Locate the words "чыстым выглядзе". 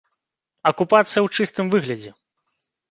1.39-2.11